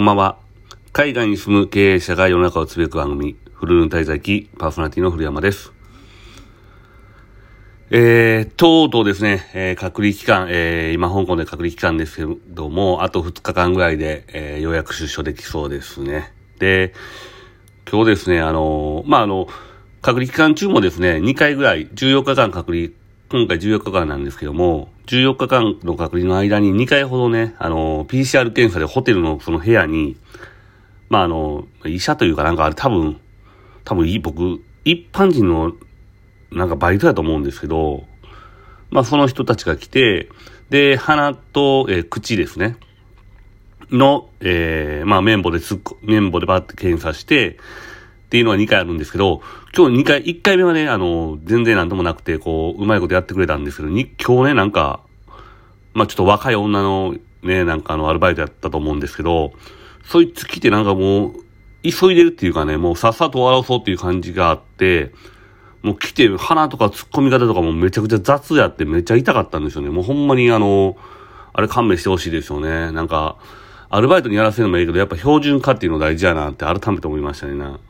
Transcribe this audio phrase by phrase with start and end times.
[0.00, 0.38] こんばんは。
[0.94, 5.74] 海外に住む経営者が世の中をつぶやく番組、フルーン滞在記パーソナリティの古山です。
[7.90, 16.32] えー、とうとうですね、えー、隔離期間、えー、今香港で隔離期間ですけども、あと2日間ぐらいで、えー、ようやく出所できそうですね。
[16.58, 16.94] で、
[17.86, 19.48] 今日ですね、あのー、まあ、あの、
[20.00, 22.88] 隔離期間中もですね、2回ぐらい、14日間隔離、
[23.32, 30.16] 今回14日間なんですけども、14日間の隔離の間に2回ほどね、あの、PCR 検査でホテルのその部屋に、
[31.10, 33.20] まあ、あの、医者というかなんかあれ多分、
[33.84, 35.74] 多分いい、僕、一般人の
[36.50, 38.02] なんかバイトやと思うんですけど、
[38.90, 40.28] まあその人たちが来て、
[40.68, 42.78] で、鼻と、えー、口ですね。
[43.92, 47.58] の、えー、まあ綿棒でつっこ、綿棒でバッて検査して、
[48.30, 49.42] っていうのは2回あるんですけど、
[49.76, 55.00] 今日2回、1回目はね、あの、全然なんともなくて、こう、うまいことやってくれたんですけど、に今日ね、なんか、
[55.94, 59.52] まあちょっと若い女のね、なんかあの、アルバイトやったと思うんですけど、
[60.04, 61.32] そいつ来てなんかもう、
[61.82, 65.10] 急いでるっていうかね、もうさっさと終わらそうっていう感じがあって、
[65.82, 69.88] もう来て、鼻とか突っ込み方とかもめちゃくちゃ雑やってめっちゃ痛かったんですよね。
[69.88, 70.96] もうほんまにあの、
[71.52, 72.92] あれ勘弁してほしいですよね。
[72.92, 73.38] なんか、
[73.88, 77.80] アルバイトにやらせるのもいいけど、やっぱ標準化っていうの大事やなって改めて思いましたねな。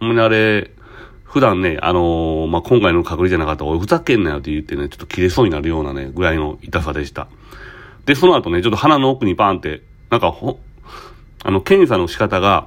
[0.00, 0.70] ほんまにあれ、
[1.24, 7.28] 普段ね、あのー、まあ、今回の隔離じゃなかったら、俺ふざけんなよって言ってね、ちょっと切れそうになるようなね、ぐらいの痛さでした。
[8.06, 10.60] で、その後ね、ちょっと鼻の奥にバーンって、なんかほ、
[11.44, 12.66] あの、検査の仕方が、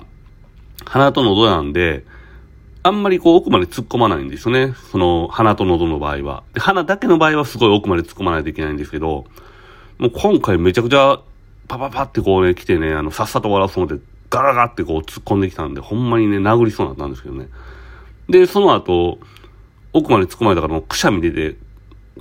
[0.86, 2.04] 鼻と喉なんで、
[2.82, 4.74] あんまりこう奥まで突っ込まないんですよね。
[4.92, 6.44] その鼻と喉の場合は。
[6.54, 9.26] で、鼻だけの場合はすごい奥まで突っ込まないといけないんですけど、
[9.98, 11.20] もう今回めちゃくちゃ
[11.68, 17.48] パパパってこうね、来てね、あの、さっさと終わらそうってガラガラってこう突っ込んできたんで、ほんまにね、殴りそうになったんですけどね。
[18.30, 19.20] で、その後、
[19.92, 21.58] 奥まで突っ込まれたからもうくしゃみ出て、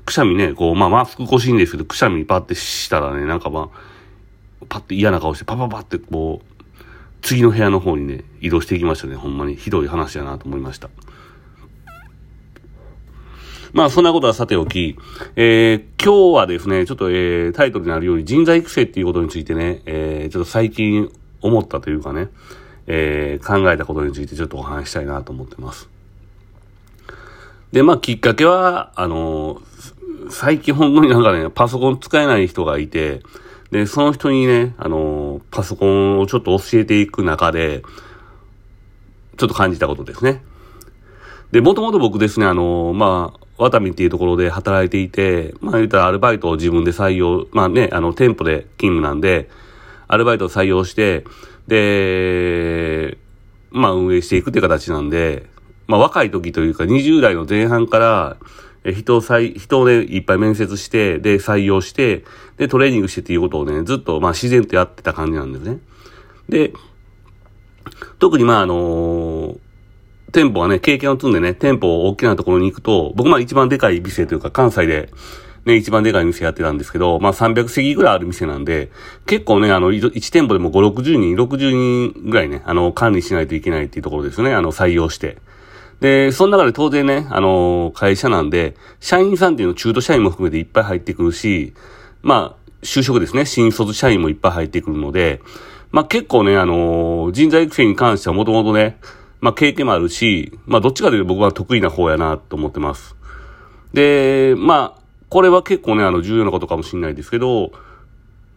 [0.05, 6.59] くしゃみね、こう、まあマスク越しいんですけど、くしゃみパってしたらね、なんかまあ、パって嫌な顔してパパパってこう、
[7.21, 9.17] 次の部屋の方にね、移動していきましたね。
[9.17, 10.89] ほんまにひどい話やなと思いました。
[13.73, 14.97] まあ、そんなことはさておき、
[15.37, 22.29] えー、今日はですね、ちょっと、えー、タイトルになるように人材育成っていうことについてね、えー、ちょっと最近思ったというかね、
[22.87, 25.89] えー、考えたことについてちょっとお話したいなと思ってます。
[27.73, 29.61] で、まあ、きっかけは、あの
[30.31, 33.23] 最近本当になんかね、パソコン使えない人がいて、
[33.71, 37.83] で、その人にね、あの、パソコンをちょっと教えていく中で、
[39.37, 40.43] ちょっと感じたことですね。
[41.53, 49.51] で、もともと僕ですね、あの、まあ、ワタミっていうところで働いていて、まあ言ったらアルバイトを自分で採用、まあね、あの、店舗で勤務なんで、
[50.09, 51.25] アルバイトを採用して、
[51.69, 53.19] で、
[53.71, 55.47] まあ運営していくっていう形なんで、
[55.87, 58.37] まあ若い時というか20代の前半から、
[58.85, 62.25] 人を採、人をね、いっぱい面接して、で、採用して、
[62.57, 65.79] で、トレーニングしてっていうことをね、ずっと、まあ、自然とやってた感じなんですね。
[66.49, 66.73] で、
[68.19, 69.59] 特にまあ、あのー、
[70.33, 75.11] 店舗はね、経験を積んでね、店舗を大きなところに行くと、僕まあ一番でかい店というか、関西で、
[75.69, 78.91] ね、一番でかい店やってたんですけど、まあ300席ぐらいある店なんで、
[79.27, 85.37] 結構ね、あの、1店舗でも5、60人、60人ぐらいね、あの、管理しないといけないっていうところですね、あの、採用して。
[86.01, 91.75] で、その中で当然ね、あの、会社なんで、社員さんっていうの中途社員も含めていっぱい入ってくるし、
[92.23, 95.41] まあ、就職ですね、新卒社員もいっぱい入ってくるので、
[95.91, 98.99] まあ結構ね、あの、人材育成に関してはもともとね、
[99.41, 103.17] まあ経験もあるし、まあどっちかというと僕は得意な方やなと思ってます。
[103.93, 104.98] で、ま、
[105.31, 107.73] これは結構ね、あの、重要なことかもしれないですけど、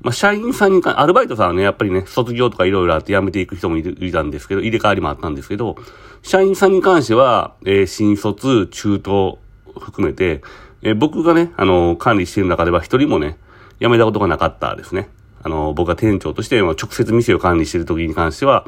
[0.02, 5.76] まあ、社員さんにか、アルバイトさんはね、やっぱりね、卒業とかいろいろあって辞めていく人もいたんですけど、入れ替わりもあったんですけど、
[6.24, 9.40] 社員さんに関しては、えー、新卒、中途
[9.80, 10.42] 含めて、
[10.82, 13.38] えー、僕がね、あのー、管理している中では一人もね、
[13.80, 15.10] 辞めたことがなかったですね。
[15.44, 18.66] あの僕が店長として、直接店を管理している時に関しては、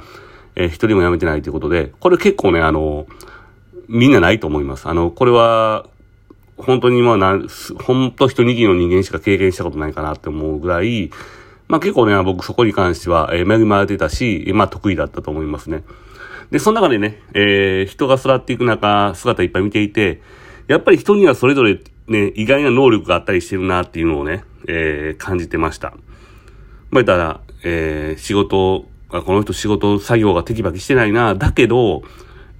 [0.56, 3.06] え一人も辞めてないということで、これ結構ね、あの
[3.88, 4.88] みんなないと思います。
[4.88, 5.86] あの、これは、
[6.58, 7.40] 本当にまあな、
[7.84, 11.12] 本当一握りの人間しか経験したことないかなって思うぐらい、
[11.68, 15.84] まあ結構ね、僕そこに関しては、えー、恵まれてたし、まあ得意だったと思いますね。
[16.52, 20.22] で、その中でね、えー、人が育っていく中、姿いっぱい見ていて、
[20.68, 25.92] やっぱり人にはそれぞれね、意外な能力があったりしてるなっていうのをね、えー、感じてました。
[26.92, 32.04] まあ言ったら、えー、仕事、この人仕事、作業がテキパキしてないな、だけど、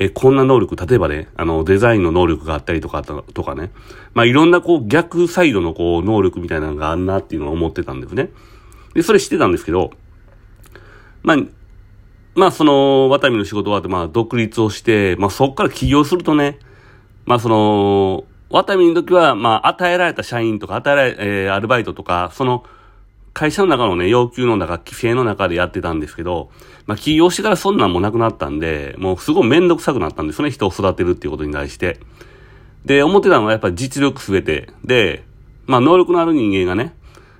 [0.04, 3.72] え、こんな能力、例えばね、あの、デザインの能力があったりとか、とかね。
[4.14, 8.30] まあ、いろんなこう、逆サイドのこう、能力みたいなのがあんなっていうのを思ってたんですね。
[8.94, 9.92] で、それ知ってたんですけど、
[11.22, 11.38] まあ、
[12.36, 16.60] まあ、その、ワタミの仕事は、まあ、独立をして、まあ、そっから起業するとね、
[17.26, 22.64] まあ、その、ワタミの時は、まあ、与えられた社員とか、与えられ、えー、アルバイトとか、その、
[23.34, 26.52] 会社の中のね、要求の中、規制の中でやってたんですけど、
[26.86, 32.00] まあ、起業してからそんなんもなくなったんで、もうすごいめんどくさくなったんですよね、人を育てるっていうことに対して。
[32.86, 34.70] で、思ってたのはやっぱ実力すべて。
[34.84, 35.24] で、
[35.66, 36.94] まあ、能力のある人間がね、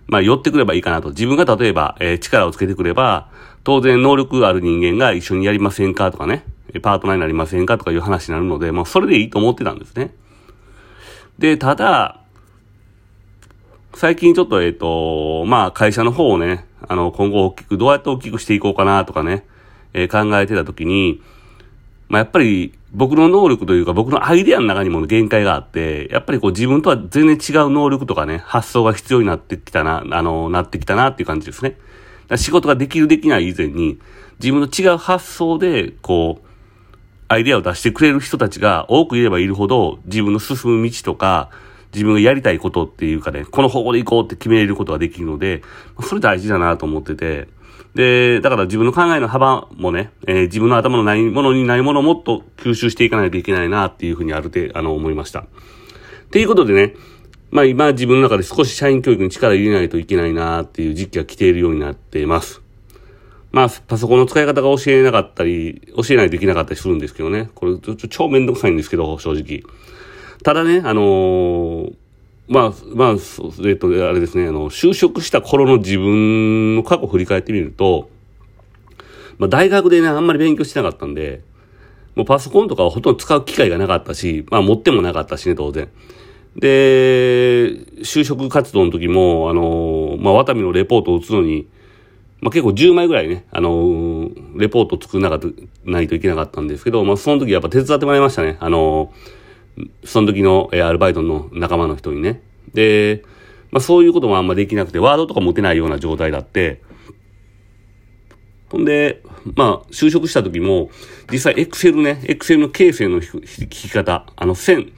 [0.08, 1.10] まあ、寄ってくればいいかなと。
[1.10, 3.30] 自分が例えば、えー、力をつけてくれば、
[3.64, 6.46] 当然能力がある人間が一緒にやりませんかとかね、
[6.82, 10.14] パートナーになりませんかとかいう話になるので、もうそれでいいと思ってたんですね。
[11.40, 12.23] で、ただ、
[13.96, 19.46] 最近ちょっと、えっ、と、まあ、会社の方をね、あの、今後大きく、どうやって大きくしていこうかなとかね、
[19.94, 21.22] えー、考えてたときに、
[22.10, 31.78] まあ、やっぱり僕の能力というか僕のアイデアの中にも限界があって、やっぱりこう自分とは全然違う能力とかね、発想が必要になってきたな、あの、なってきたなっていう感じですね。
[32.36, 34.00] 仕事ができるできない以前に、
[34.40, 36.48] 自分の違う発想で、こう、
[37.30, 41.50] アイデアを出してくれる人たちが多くいればいるほど、自分の進む道とか、
[41.94, 45.62] 自分がやりたいことっていうかね、この方向で行こうって決めれることができるので、
[46.02, 47.48] それ大事だなと思ってて、
[47.96, 55.42] で、だから自分の考えの幅もね、えー、自分の頭のないものにないものをもっと吸収していかないといけないなっていうふうにある程度、あの、思いました。
[55.42, 55.46] っ
[56.32, 56.96] ていうことでね、
[57.52, 62.64] まあ今自分の中で少し社員教育に力入れないといけないなっていう時期が来ているようになっています。
[63.52, 67.52] まあ、パソコンの使い方が教えなかったり、教えないといけなかったりするんですけどね。
[67.54, 69.62] これ、ちょ超めんどくさいんですけど、正直。
[70.44, 71.94] ただね、あのー、
[72.50, 73.16] まあ、まあ、
[73.66, 78.10] えっと、あれですね、あの、就職した頃の自分の過去を振り返ってみると、
[79.38, 81.42] まあ、大学でね、あんまり勉強してなかったんで、
[82.16, 85.90] もうパソコンとかはほとんど使う機会がなかったし、まあ、持ってもなかったしね、当然。
[86.58, 91.68] で、就職活動の時も、あの、まあ、ワタミのレポートを打つのに、
[92.42, 98.58] まあ、結構10枚ぐらいね、あのレポート作らなかった、ないといけなかったんですけど、まあ、その時やっぱ手伝ってもらいましたね。
[98.60, 99.14] あの
[100.04, 102.42] その時の、えアルバイトの仲間の人にね。
[102.74, 103.24] で、
[103.72, 106.82] まあそういうこともあんまできなくて、ワードとか持てないような状態だって、
[108.74, 109.22] ほんで、
[109.56, 110.90] まあ、就職した時も、
[111.32, 114.92] 実際エクセルね、エクセルの形成の引き方、あの線、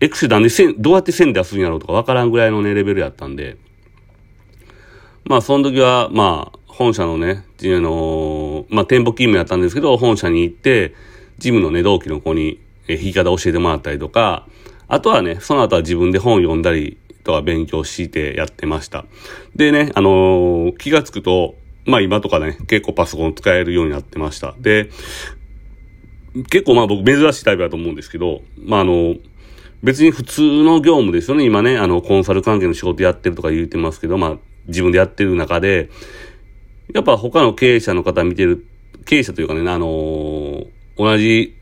[0.00, 3.56] エクセルなんで線、どうやって線出すんやろうとかわからんぐらいのね、レベルやったんで、
[5.24, 10.94] まあ、その時は、まあ、本社のね、あのまあ、店舗勤務やったんですけど、本社に行って、
[11.38, 14.46] ジムのね、同期の子に、え弾き方教えてもらったりとか、
[14.88, 19.04] あとはね、その後は自分で本読んだりとか勉強してやってました。
[19.54, 21.54] でね、あのー、気がつくと、
[21.86, 24.54] まあ今とかね、結構パソコン使えるようになってました。
[24.58, 24.90] で、
[26.50, 29.14] 結構まあ僕珍しいタイプだと思うんですけど、まああの、
[29.82, 31.44] 別に普通の業務ですよね。
[31.44, 34.36] 今ね、あの、コンサル関係の仕事やってるとか言ってますけど、まあ
[34.66, 35.88] 自分でやってる中で、
[36.92, 38.66] やっぱ他の経営者の方見てる、
[39.04, 40.66] 経営者というかね、あのー、
[40.96, 41.56] 同じ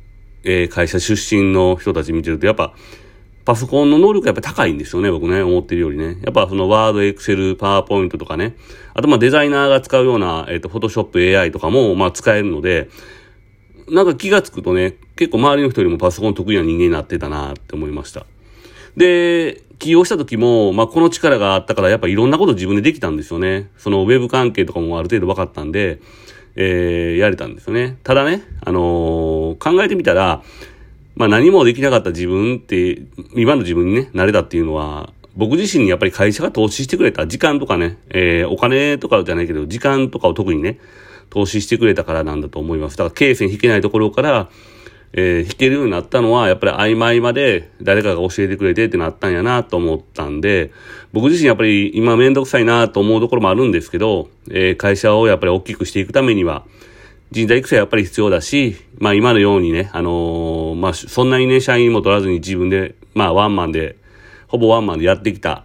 [0.49, 2.75] えー、会社出身の人たち見てると、やっぱ、
[3.45, 6.19] パソコンの能力がやっぱ高いんですよね、僕ね、思ってるよりね。
[6.23, 8.57] やっぱそのワード、エクセル、パワーポイントとかね。
[8.95, 12.89] あとまあデザイナーが使うような、えっ、ー、と、フォトショップ AI とかもまあ使えるので、
[13.91, 18.25] なんか気がつくとね、結構周りの人よりもパソコン得意な人間になってたなって思いました。
[18.97, 23.71] で、起業した時も、まあこの力があったからやっぱいろんなこと自分でできたんですよね。
[23.77, 26.01] そのウェブ関係とかもある程度分かったんで、
[26.61, 27.99] えー、やれたんですよね。
[28.03, 28.83] ただね、あのー、
[29.59, 30.43] 考えてみたら、
[31.17, 33.03] まあ何もできなかった自分って、
[33.35, 40.79] 今の自分にね、なれたっていうのは、僕自身にやっぱり会社が投資してくれた時間とかね、えー、お金とかじゃないけど、時間とかを特にね、
[41.31, 42.97] 投資してくれたからなんだと思います。
[42.97, 44.49] だから、経線引けないところから、
[45.13, 50.73] えー、弾けるようになったのは、やっぱり曖昧まで誰かが教えてくれてってなったんやなと思ったんで、
[51.13, 56.65] 僕自身やっぱり今めんどくさいなと思うところもあるんですけど、えー、会社をやっぱり大きくしていくためには、
[57.31, 63.97] 人材育成はやっぱり必要だし、まあ今のようにね、あのー、まあそんなにね、社員も取らずに自分で、まあワンマンで、
[64.47, 65.65] ほぼワンマンでやってきた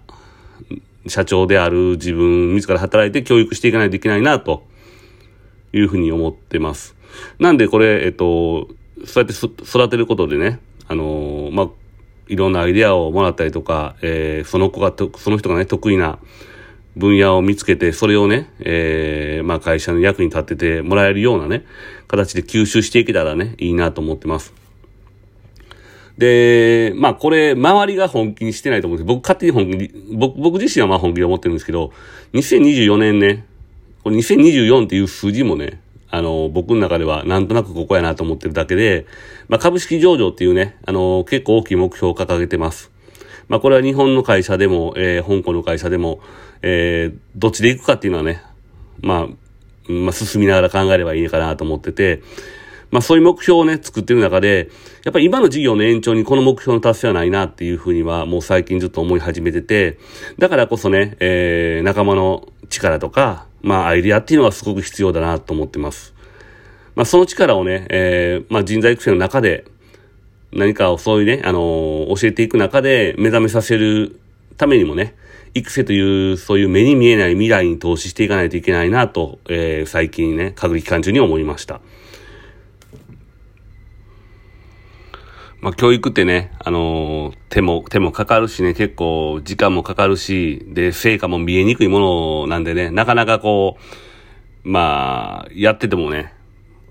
[1.08, 4.65] 社長である自分、自ら働いて教育していかないといけないなと
[5.72, 6.96] いうふうに思ってます。
[7.39, 8.67] なんでこれ、えっと、
[9.05, 11.70] そうやって育てることでね、あのー、まあ、
[12.27, 16.20] いろんなアイデアをもらったりとか、えー、その子が、その人がね、得意な
[16.96, 21.66] 分野を見つけて、それをね、えー、まあ、会社の役に立っててもらえるようなね、
[22.08, 24.54] 形で吸収していけたらね、いいなと思ってます。
[26.18, 31.92] で、まあこれ、周りが本気にしてないと思うんです僕勝手に本気に、僕、僕自身はまあ本気で思ってるんですけど、
[32.34, 33.46] 2024年ね、
[34.04, 35.82] これ2024っていう数字もね、
[36.12, 39.08] あの、僕の中ではなんとなくここやなと思ってるだけで、
[39.48, 42.93] まあ、株式上場っていうね、あの、結構大きい目標を掲げてます。
[43.48, 46.20] まあ、これは日本の会社でも、えー、香港の会社でも、
[46.62, 48.42] えー、どっちで行くかっていうのはね、
[49.02, 52.22] まあ、まあ、進みながら考えればいいかなと思ってて、
[52.94, 54.70] まあそういう目標をね、作ってる中で、
[55.04, 59.98] やっぱり今の事業の延長にこの目標の達成はないなっていうふうにはもう最近ずっと思い始めてて、
[60.38, 66.14] だからこそね、えー、仲間の力とか、まあアイデアっていうのはすごく必要だなと思ってます。
[66.94, 69.66] まあその力をね、えー、まあ人材育成の中で
[70.56, 74.20] 何かをそういうね、あのー、教えていく中で目覚めさせる
[74.58, 75.16] ためにもね、
[75.56, 81.82] 育成という、そういう目に見えない未来に投資していかないといけないなと、えー、最近ね、閣議期間中に思いました。
[85.62, 93.78] まあ、教育ってね、あのー、手も、手もかかるしね、結構時間もかかるし、で、成果も見えにくいものなんでね、なかなかこ
[94.66, 96.34] う、まあ、やっててもね、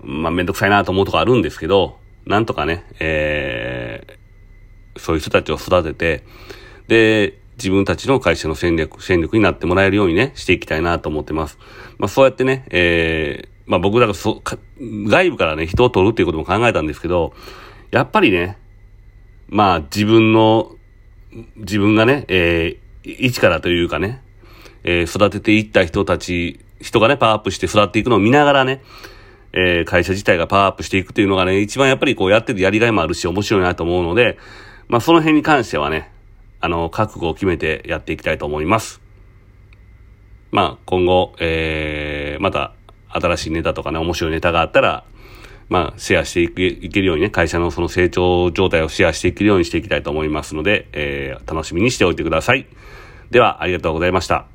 [0.01, 6.23] まあ、めんどくさいなと思うとこあるんですけど、なんとかね、えー、そういう人たちを育てて、
[6.87, 11.57] で、自分たちの会社の戦略、戦力になってもらえるようにね、していきたいなと思ってます。
[11.97, 14.41] まあ、そうやってね、えー、まあ僕だからそ、
[14.79, 17.33] 外部からね、人を取るっていうことも考えたんですけど、
[17.91, 18.57] やっぱりね、
[19.47, 20.75] まあ自分の、
[21.55, 24.21] 自分がね、えー、一からというかね、
[24.83, 28.81] えー、育てていった人たち、人がね、パワーアップして育っていくのを見ながらね、
[29.53, 34.37] えー、会社自体がパワーアップしていくっていうのがね、一番やっぱりこうやっててやりがいもあるし面白いなと思うので、
[34.87, 36.11] まあその辺に関してはね、
[36.59, 39.01] あの、覚悟を決めてやっていきたいと思います。
[40.51, 42.73] まあ今後、えー、また
[43.09, 45.05] 新しいネタとかね、面白いネタがあったら、
[45.69, 52.67] まあ、シェアしていけいけるようにね、会社のその成長状態をシェアしていけるようにしていきたいと思いますので、えー、楽しみにしておいてください。
[53.31, 54.52] では、ありがとうございました。